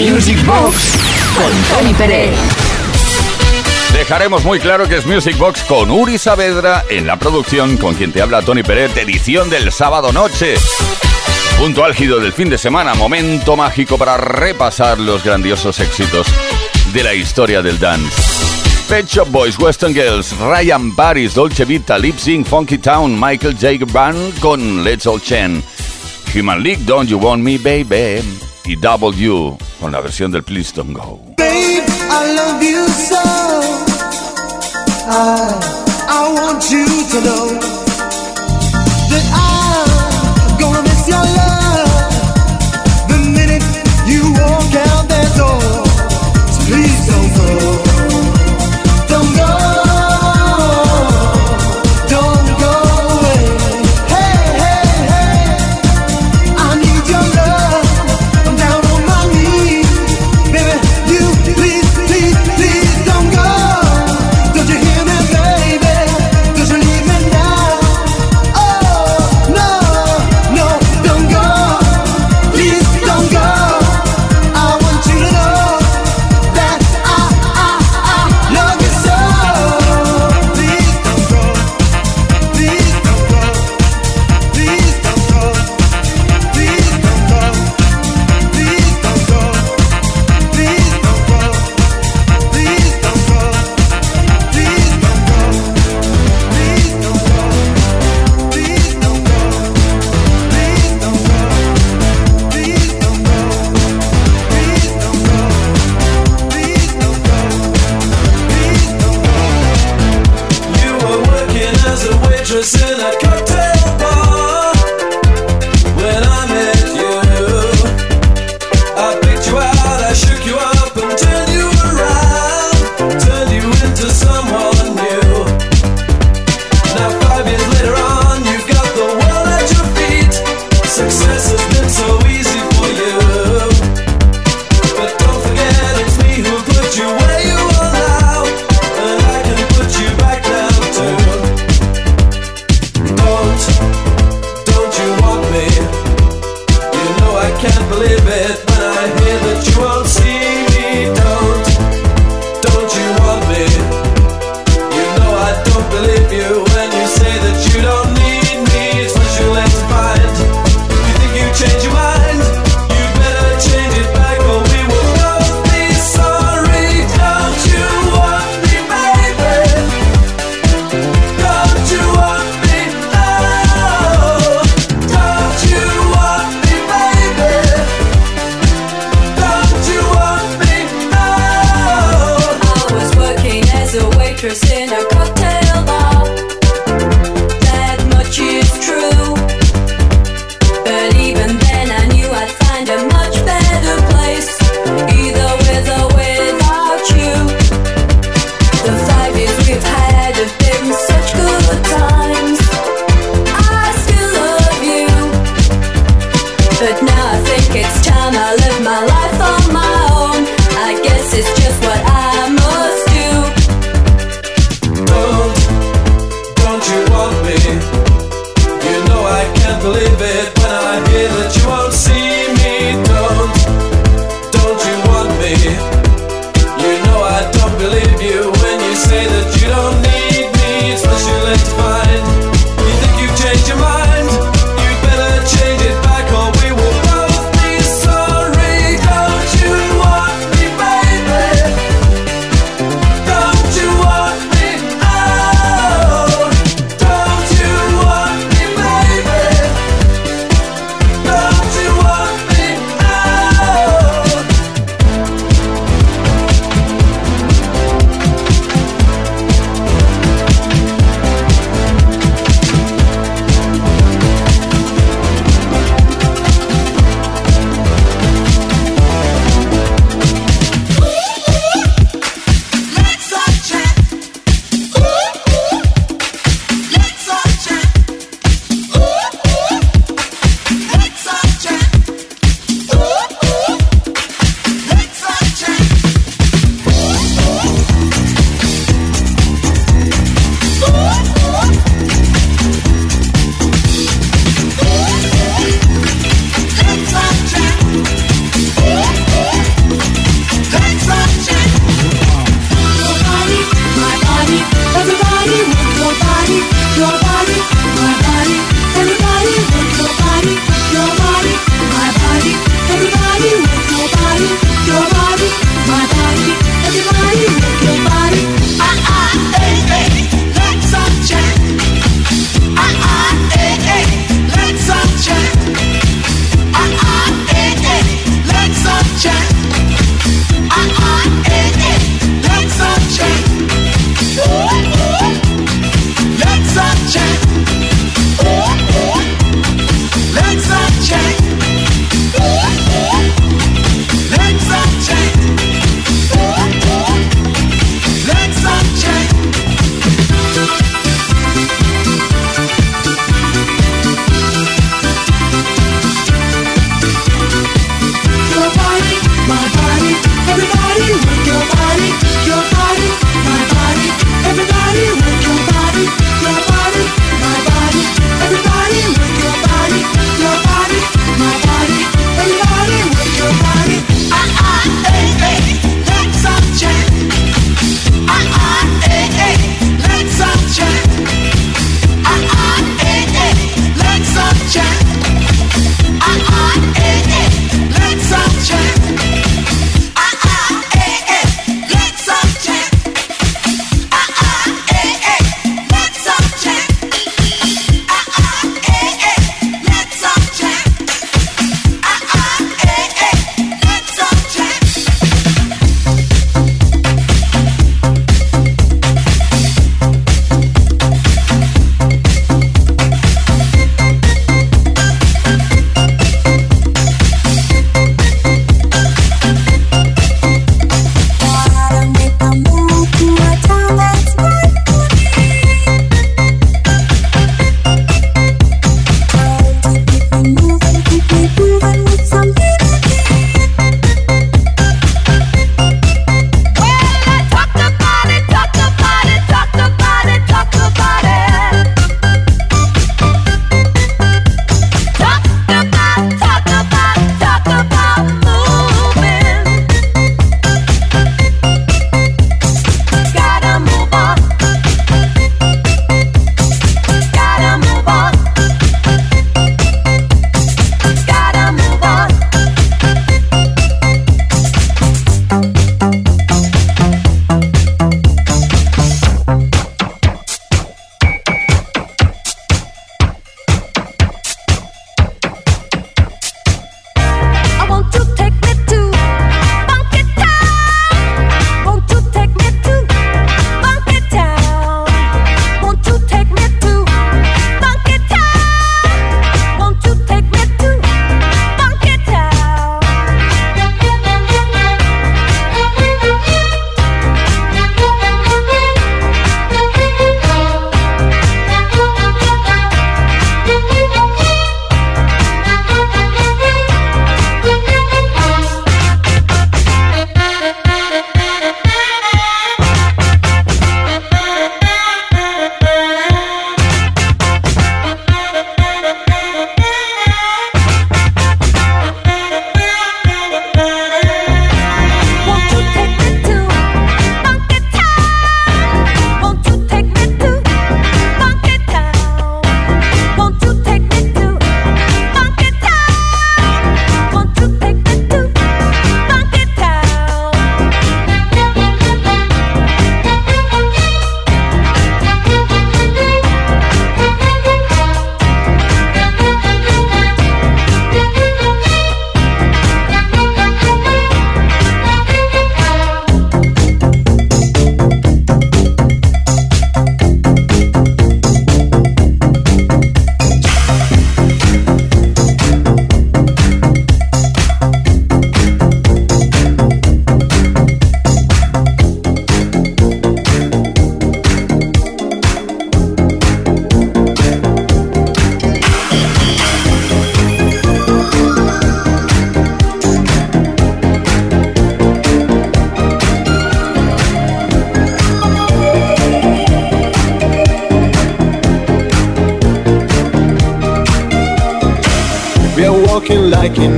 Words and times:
Music 0.00 0.42
Box 0.46 0.94
con 1.36 1.78
Tony 1.78 1.92
Pérez. 1.92 2.34
Dejaremos 3.92 4.42
muy 4.44 4.58
claro 4.58 4.88
que 4.88 4.96
es 4.96 5.04
Music 5.04 5.36
Box 5.36 5.62
con 5.64 5.90
Uri 5.90 6.16
Saavedra 6.16 6.86
en 6.88 7.06
la 7.06 7.18
producción, 7.18 7.76
con 7.76 7.94
quien 7.94 8.10
te 8.10 8.22
habla 8.22 8.40
Tony 8.40 8.62
Pérez, 8.62 8.96
edición 8.96 9.50
del 9.50 9.70
sábado 9.70 10.10
noche. 10.10 10.54
Punto 11.58 11.84
álgido 11.84 12.18
del 12.18 12.32
fin 12.32 12.48
de 12.48 12.56
semana, 12.56 12.94
momento 12.94 13.56
mágico 13.56 13.98
para 13.98 14.16
repasar 14.16 14.98
los 14.98 15.22
grandiosos 15.22 15.78
éxitos 15.80 16.26
de 16.94 17.04
la 17.04 17.12
historia 17.12 17.60
del 17.60 17.78
dance. 17.78 18.22
Pet 18.88 19.06
Shop 19.06 19.28
Boys, 19.28 19.58
Western 19.58 19.92
Girls, 19.92 20.34
Ryan 20.38 20.96
Paris, 20.96 21.34
Dolce 21.34 21.66
Vita, 21.66 21.98
Lip 21.98 22.16
Sync, 22.16 22.46
Funky 22.46 22.78
Town, 22.78 23.20
Michael 23.20 23.54
J. 23.54 23.84
Brown 23.84 24.32
con 24.40 24.82
Let's 24.82 25.06
All 25.06 25.20
Chen, 25.20 25.62
Human 26.34 26.62
League, 26.62 26.84
Don't 26.86 27.08
You 27.08 27.18
Want 27.18 27.42
Me 27.42 27.58
Baby 27.58 28.49
y 28.70 28.76
W 28.76 29.56
con 29.80 29.90
la 29.90 30.00
versión 30.00 30.30
del 30.30 30.44
Please 30.44 30.72
Don't 30.72 30.92
Go. 30.92 31.20
Babe, 31.36 31.82
I 32.08 32.34
love 32.36 32.62
you 32.62 32.86
so. 32.86 33.18
I, 35.08 35.58
I 36.08 36.32
want 36.32 36.70
you 36.70 36.86
to 36.86 37.20
know. 37.20 37.79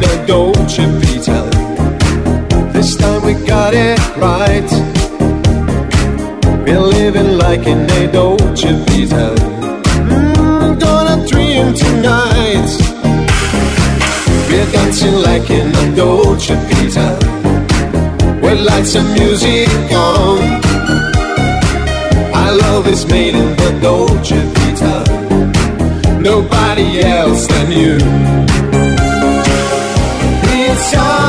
A 0.02 0.26
Dolce 0.26 0.86
Vita. 0.86 1.40
This 2.72 2.96
time 2.96 3.22
we 3.24 3.34
got 3.46 3.74
it 3.74 3.98
right. 4.16 4.70
We're 6.64 6.80
living 6.80 7.38
like 7.38 7.66
in 7.66 7.88
a 7.90 8.10
Dolce 8.10 8.72
Vita. 8.86 9.34
Mm, 10.08 10.80
gonna 10.80 11.26
dream 11.28 11.74
tonight. 11.74 12.70
We're 14.48 14.70
dancing 14.72 15.16
like 15.28 15.48
in 15.50 15.68
a 15.82 15.96
Dolce 15.96 16.56
Vita. 16.68 17.08
With 18.42 18.60
lights 18.60 18.96
and 18.96 19.08
music 19.12 19.68
on. 19.92 20.38
Our 22.34 22.52
love 22.56 22.88
is 22.88 23.06
made 23.06 23.34
in 23.34 23.50
the 23.56 23.78
Dolce 23.80 24.40
Vita. 24.54 26.20
Nobody 26.20 27.00
else 27.00 27.46
than 27.46 27.70
you. 27.70 28.71
It's 30.94 31.21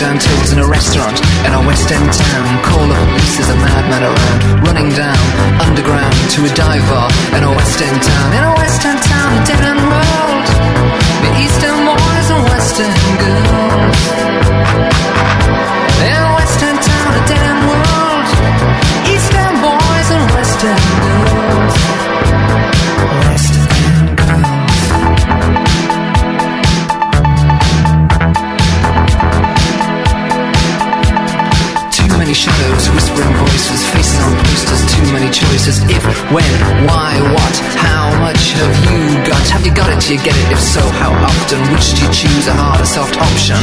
down 0.00 0.18
tables 0.18 0.52
in 0.52 0.58
a 0.58 0.66
restaurant 0.66 1.20
in 1.44 1.52
a 1.52 1.60
West 1.68 1.92
End 1.92 2.10
town. 2.10 2.64
Call 2.64 2.88
the 2.88 2.94
police, 2.94 3.36
there's 3.36 3.50
a 3.50 3.56
madman 3.56 4.02
around. 4.02 4.66
Running 4.66 4.88
down, 4.96 5.20
underground 5.60 6.14
to 6.32 6.40
a 6.46 6.50
dive 6.56 6.82
bar 6.88 7.10
in 7.36 7.44
a 7.44 7.50
West 7.52 7.80
End 7.82 8.02
town. 8.02 8.32
In 8.32 8.42
a 8.42 8.54
West 8.56 8.82
End 8.82 9.02
town, 9.02 9.30
a 9.36 9.44
dead 9.44 9.60
end 9.60 9.82
world. 9.84 10.46
The 11.20 11.30
Eastern 11.44 11.84
boys 11.84 12.28
and 12.32 12.42
Western 12.48 12.92
girls. 13.20 13.69
You 40.10 40.18
get 40.18 40.34
it? 40.34 40.52
If 40.52 40.58
so, 40.58 40.80
how 40.98 41.12
often? 41.12 41.60
Which 41.70 41.94
do 41.94 42.02
you 42.02 42.10
choose, 42.10 42.48
a 42.48 42.52
hard 42.52 42.80
or 42.80 42.84
soft 42.84 43.16
option? 43.16 43.62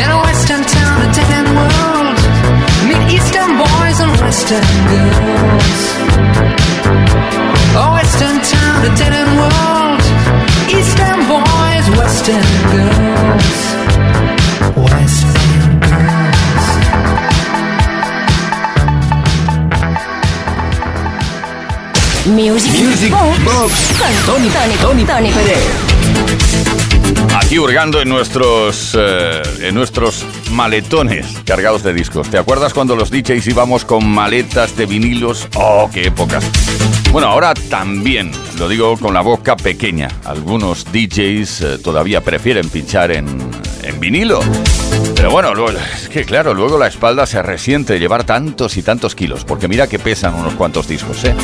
In 0.00 0.08
a 0.08 0.18
western 0.24 0.64
town, 0.64 0.96
a 1.04 1.08
dead 1.12 1.30
end 1.36 1.50
world, 1.52 2.16
meet 2.88 3.04
eastern 3.12 3.60
boys 3.60 4.00
and 4.00 4.12
western 4.24 4.64
girls. 4.88 5.80
A 7.76 7.86
western 7.92 8.40
town, 8.40 8.78
a 8.88 8.92
dead 8.96 9.12
end 9.20 9.32
world, 9.36 10.02
eastern 10.72 11.18
boys, 11.28 11.84
western 12.00 12.46
girls. 12.72 13.01
Music, 22.52 22.72
Music 22.84 23.10
Box 23.10 23.44
Box. 23.44 23.72
con 23.98 24.34
Tony, 24.34 24.48
Tony, 24.50 24.74
Tony, 24.80 25.04
Tony 25.04 25.30
Pérez. 25.30 25.58
Aquí 27.36 27.58
hurgando 27.58 28.00
en 28.00 28.08
nuestros, 28.08 28.96
eh, 28.98 29.42
en 29.62 29.74
nuestros 29.74 30.24
maletones 30.50 31.26
cargados 31.46 31.82
de 31.82 31.94
discos. 31.94 32.28
¿Te 32.30 32.38
acuerdas 32.38 32.74
cuando 32.74 32.94
los 32.94 33.10
DJs 33.10 33.46
íbamos 33.48 33.84
con 33.84 34.06
maletas 34.06 34.76
de 34.76 34.86
vinilos? 34.86 35.48
¡Oh, 35.54 35.88
qué 35.92 36.08
épocas! 36.08 36.44
Bueno, 37.10 37.28
ahora 37.28 37.54
también, 37.54 38.30
lo 38.58 38.68
digo 38.68 38.96
con 38.98 39.14
la 39.14 39.20
boca 39.22 39.56
pequeña. 39.56 40.08
Algunos 40.24 40.84
DJs 40.92 41.60
eh, 41.62 41.78
todavía 41.82 42.20
prefieren 42.22 42.68
pinchar 42.68 43.12
en, 43.12 43.26
en 43.82 44.00
vinilo. 44.00 44.40
Pero 45.14 45.30
bueno, 45.30 45.54
luego- 45.54 45.78
es 45.96 46.08
que 46.08 46.24
claro, 46.24 46.52
luego 46.54 46.78
la 46.78 46.86
espalda 46.86 47.24
se 47.26 47.40
resiente 47.42 47.94
de 47.94 47.98
llevar 48.00 48.24
tantos 48.24 48.76
y 48.76 48.82
tantos 48.82 49.14
kilos, 49.14 49.44
porque 49.44 49.68
mira 49.68 49.86
que 49.86 49.98
pesan 49.98 50.34
unos 50.34 50.54
cuantos 50.54 50.86
discos, 50.88 51.24
¿eh? 51.24 51.34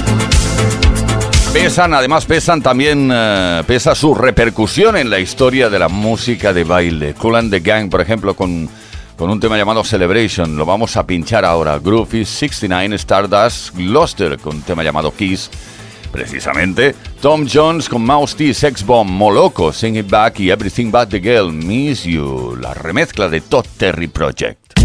Pesan, 1.60 1.92
además 1.92 2.24
pesan 2.24 2.62
también, 2.62 3.10
eh, 3.12 3.64
pesa 3.66 3.92
su 3.96 4.14
repercusión 4.14 4.96
en 4.96 5.10
la 5.10 5.18
historia 5.18 5.68
de 5.68 5.80
la 5.80 5.88
música 5.88 6.52
de 6.52 6.62
baile. 6.62 7.14
Cool 7.14 7.34
and 7.34 7.50
the 7.50 7.58
Gang, 7.58 7.90
por 7.90 8.00
ejemplo, 8.00 8.34
con, 8.34 8.68
con 9.16 9.28
un 9.28 9.40
tema 9.40 9.58
llamado 9.58 9.82
Celebration, 9.82 10.56
lo 10.56 10.64
vamos 10.64 10.96
a 10.96 11.04
pinchar 11.04 11.44
ahora. 11.44 11.80
Groovy 11.80 12.24
69, 12.24 12.94
Stardust, 12.94 13.74
Gloucester, 13.74 14.38
con 14.38 14.56
un 14.56 14.62
tema 14.62 14.84
llamado 14.84 15.12
Kiss. 15.12 15.50
Precisamente, 16.12 16.94
Tom 17.20 17.46
Jones 17.52 17.88
con 17.88 18.04
Mouse 18.04 18.36
T, 18.36 18.54
Sex 18.54 18.86
Bomb, 18.86 19.10
Moloco, 19.10 19.72
Sing 19.72 19.96
It 19.96 20.08
Back 20.08 20.38
y 20.38 20.50
Everything 20.50 20.92
But 20.92 21.08
the 21.08 21.18
Girl, 21.18 21.52
Miss 21.52 22.04
You, 22.04 22.56
la 22.56 22.72
remezcla 22.72 23.28
de 23.28 23.40
Todd 23.40 23.66
Terry 23.76 24.06
Project. 24.06 24.78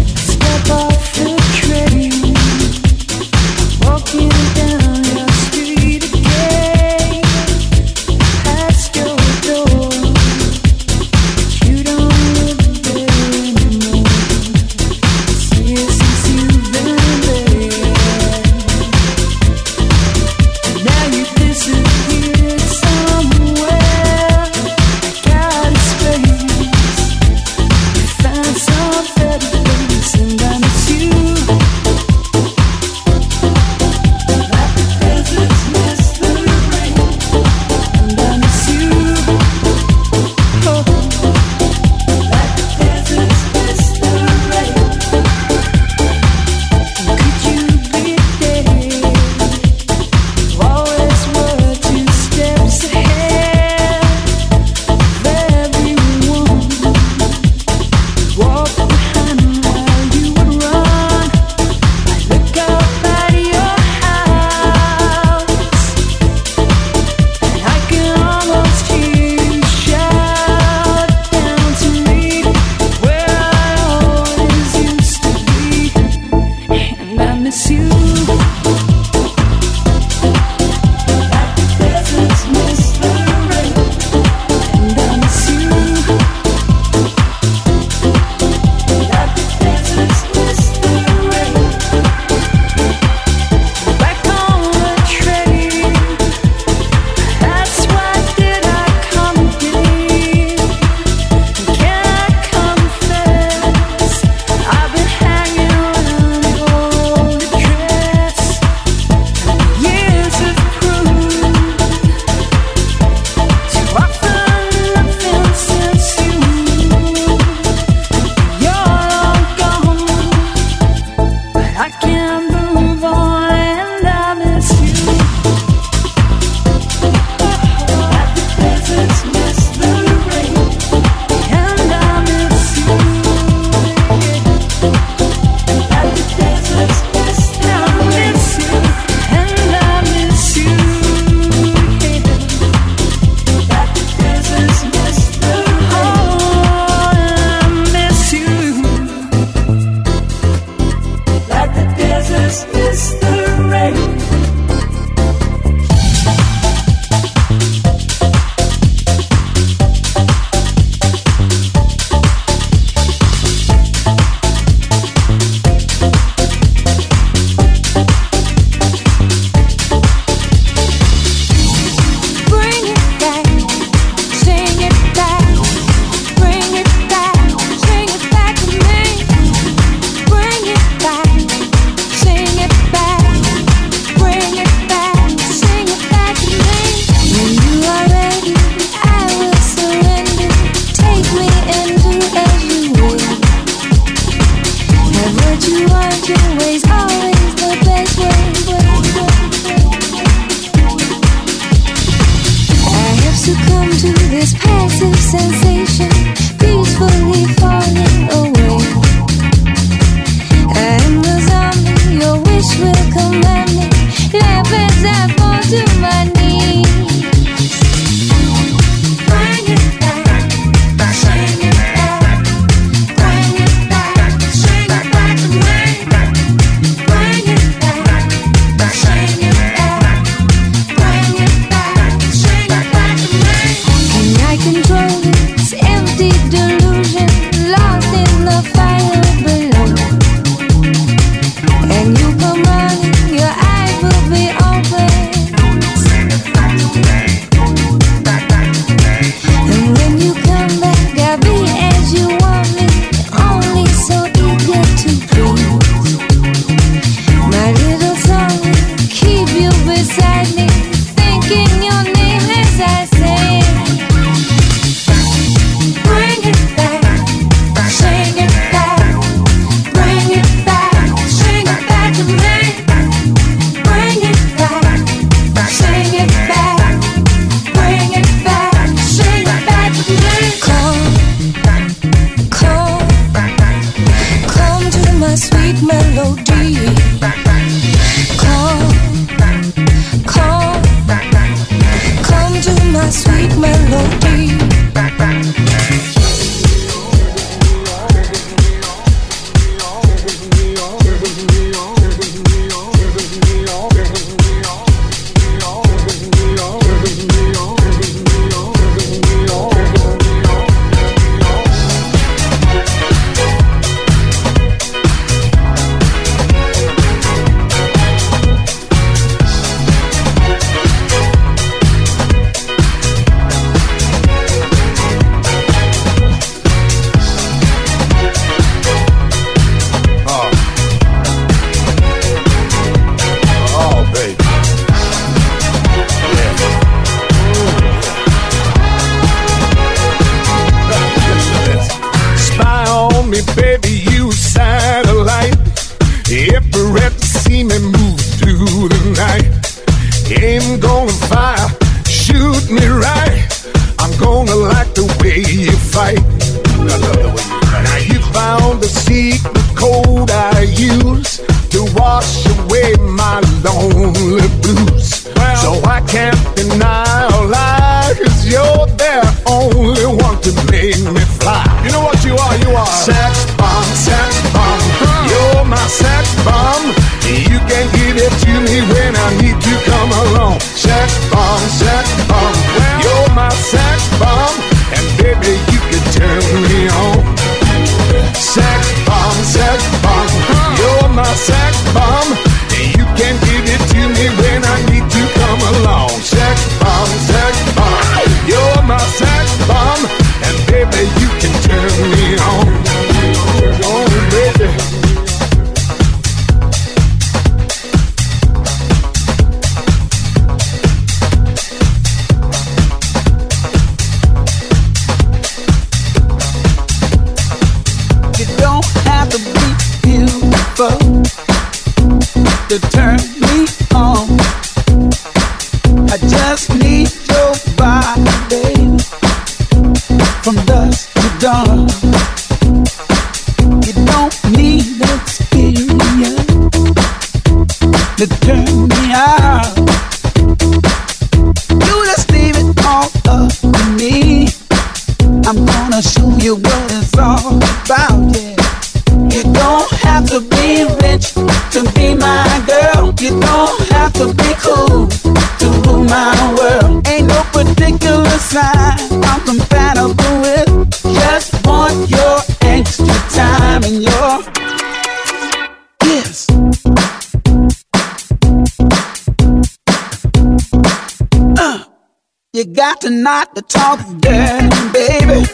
You 472.64 472.72
got 472.72 473.02
to 473.02 473.10
knock 473.10 473.52
to 473.56 473.60
talk 473.60 473.98
dirty, 474.20 474.88
baby. 474.94 475.44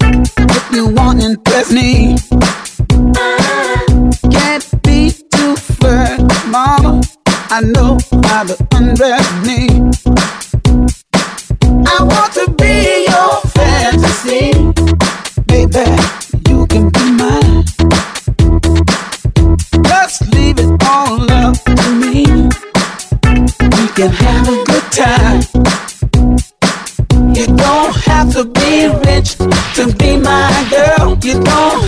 If 0.00 0.72
you 0.72 0.88
want 0.88 1.20
to 1.20 1.32
impress 1.32 1.70
me, 1.70 2.16
can't 4.32 4.82
be 4.82 5.12
too 5.30 5.56
firm, 5.56 6.26
mama. 6.50 7.02
I 7.50 7.60
know 7.60 7.98
how 8.24 8.44
to 8.44 8.56
undress 8.72 9.28
me. 9.44 9.68
I 11.86 11.98
want 12.00 12.32
to 12.32 12.50
be 12.56 13.04
your 13.04 13.42
fantasy, 13.52 14.52
baby. 15.48 15.84
You 16.48 16.66
can 16.68 16.88
be 16.88 17.10
mine. 17.12 17.64
Just 19.84 20.26
leave 20.32 20.58
it 20.58 20.82
all 20.86 21.30
up 21.30 21.56
to 21.62 21.94
me. 21.94 22.24
We 23.76 23.88
can 23.92 24.10
have 24.10 24.48
a 24.48 24.64
good 24.64 24.92
time. 24.92 25.77
You 27.34 27.46
don't 27.46 27.94
have 28.06 28.32
to 28.32 28.44
be 28.44 28.88
rich 29.06 29.36
to 29.76 29.92
be 29.98 30.16
my 30.16 30.50
girl. 30.70 31.16
You 31.22 31.42
don't 31.42 31.87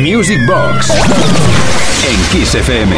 Music 0.00 0.38
Box 0.46 0.90
en 2.06 2.22
Kiss 2.30 2.54
FM. 2.54 2.96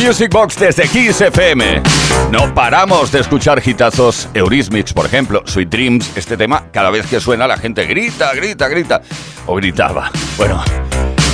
Music 0.00 0.30
Box 0.32 0.56
desde 0.56 0.88
Kiss 0.88 1.20
FM. 1.20 1.82
No 2.30 2.54
paramos 2.54 3.10
de 3.10 3.18
escuchar 3.18 3.60
hitazos 3.64 4.28
Eurismix, 4.32 4.92
por 4.92 5.06
ejemplo, 5.06 5.42
Sweet 5.44 5.68
Dreams. 5.68 6.16
Este 6.16 6.36
tema, 6.36 6.66
cada 6.72 6.90
vez 6.90 7.06
que 7.06 7.20
suena, 7.20 7.48
la 7.48 7.56
gente 7.56 7.84
grita, 7.86 8.32
grita, 8.32 8.68
grita. 8.68 9.02
O 9.46 9.56
gritaba. 9.56 10.10
Bueno, 10.36 10.62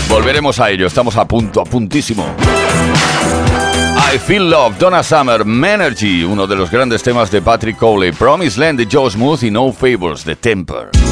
volveremos 0.08 0.58
a 0.58 0.70
ello. 0.70 0.86
Estamos 0.86 1.14
a 1.16 1.26
punto, 1.26 1.60
a 1.60 1.64
puntísimo. 1.64 2.26
I 4.14 4.18
Feel 4.18 4.48
Love, 4.48 4.78
Donna 4.78 5.02
Summer, 5.02 5.44
Menergy, 5.44 6.24
uno 6.24 6.46
de 6.46 6.56
los 6.56 6.70
grandes 6.70 7.02
temas 7.02 7.30
de 7.30 7.42
Patrick 7.42 7.76
Cowley, 7.76 8.12
Promise 8.12 8.58
Land 8.58 8.78
de 8.78 8.88
Joe 8.90 9.10
Smooth 9.10 9.42
y 9.42 9.50
No 9.50 9.72
Favors 9.72 10.24
de 10.24 10.36
Temper. 10.36 11.05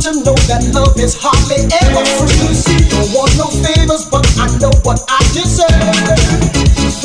To 0.00 0.12
know 0.24 0.36
that 0.48 0.64
love 0.72 0.96
is 0.96 1.12
hardly 1.12 1.60
ever 1.68 2.04
free. 2.16 2.88
Don't 2.88 3.12
want 3.12 3.32
no 3.36 3.48
favors, 3.60 4.08
but 4.08 4.24
I 4.40 4.48
know 4.56 4.72
what 4.80 5.04
I 5.08 5.20
deserve. 5.36 5.68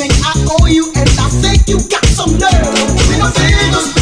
Think 0.00 0.12
I 0.24 0.32
owe 0.56 0.66
you, 0.66 0.92
and 0.96 1.08
I 1.20 1.28
think 1.44 1.68
you 1.68 1.76
got 1.88 2.04
some 2.06 2.32
nerve. 2.40 2.72
No 3.20 3.28
favors, 3.36 3.95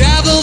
travel 0.00 0.39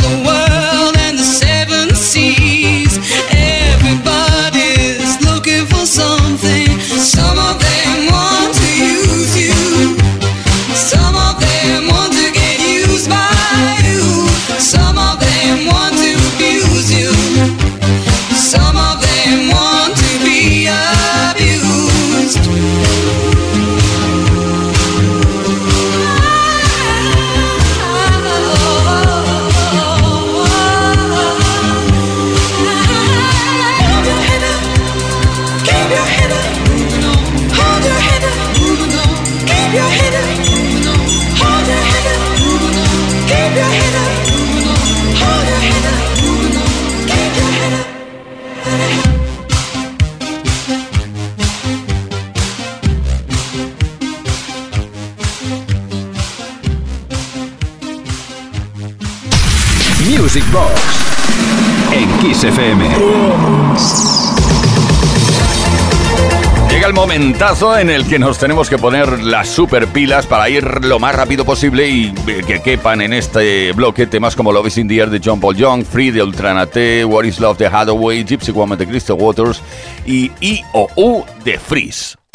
en 67.80 67.92
el 67.92 68.08
que 68.08 68.18
nos 68.18 68.40
tenemos 68.40 68.68
que 68.68 68.80
poner 68.80 69.22
las 69.22 69.48
super 69.48 69.86
pilas 69.88 70.26
para 70.26 70.50
ir 70.50 70.84
lo 70.84 70.98
más 70.98 71.14
rápido 71.14 71.46
posible 71.46 71.88
y 71.88 72.14
eh, 72.28 72.42
que 72.46 72.62
quepan 72.62 73.00
en 73.02 73.14
este 73.14 73.72
bloque 73.74 74.08
temas 74.08 74.36
como 74.36 74.52
Love 74.52 74.68
is 74.68 74.78
in 74.80 74.88
the 74.88 74.98
Air 74.98 75.12
de 75.12 75.22
John 75.24 75.40
Paul 75.40 75.56
Young, 75.56 75.86
Free 75.86 76.10
de 76.10 76.24
Ultranate, 76.24 77.06
What 77.06 77.26
is 77.26 77.40
Love 77.40 77.60
de 77.60 77.68
Hathaway, 77.68 78.24
Gypsy 78.24 78.52
Woman 78.52 78.80
de 78.80 78.88
Crystal 78.88 79.18
Waters 79.20 79.62
y 80.06 80.32
I 80.42 80.64
o 80.74 80.88
U 80.96 81.26
de 81.44 81.60
Freeze. 81.60 82.27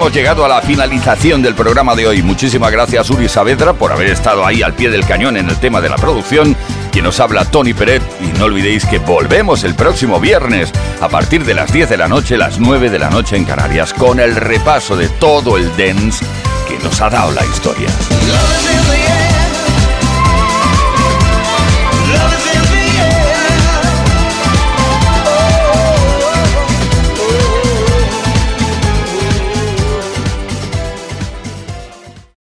Hemos 0.00 0.14
llegado 0.14 0.46
a 0.46 0.48
la 0.48 0.62
finalización 0.62 1.42
del 1.42 1.54
programa 1.54 1.94
de 1.94 2.06
hoy. 2.06 2.22
Muchísimas 2.22 2.72
gracias 2.72 3.10
Uri 3.10 3.28
Saavedra 3.28 3.74
por 3.74 3.92
haber 3.92 4.06
estado 4.06 4.46
ahí 4.46 4.62
al 4.62 4.72
pie 4.72 4.88
del 4.88 5.04
cañón 5.04 5.36
en 5.36 5.50
el 5.50 5.60
tema 5.60 5.82
de 5.82 5.90
la 5.90 5.96
producción. 5.96 6.56
Quien 6.90 7.04
nos 7.04 7.20
habla 7.20 7.44
Tony 7.44 7.74
Peret 7.74 8.02
y 8.18 8.38
no 8.38 8.46
olvidéis 8.46 8.86
que 8.86 8.98
volvemos 8.98 9.62
el 9.62 9.74
próximo 9.74 10.18
viernes 10.18 10.72
a 11.02 11.10
partir 11.10 11.44
de 11.44 11.52
las 11.52 11.70
10 11.70 11.90
de 11.90 11.98
la 11.98 12.08
noche, 12.08 12.38
las 12.38 12.58
9 12.58 12.88
de 12.88 12.98
la 12.98 13.10
noche 13.10 13.36
en 13.36 13.44
Canarias 13.44 13.92
con 13.92 14.20
el 14.20 14.36
repaso 14.36 14.96
de 14.96 15.10
todo 15.10 15.58
el 15.58 15.68
dance 15.76 16.24
que 16.66 16.78
nos 16.82 16.98
ha 17.02 17.10
dado 17.10 17.32
la 17.32 17.44
historia. 17.44 17.88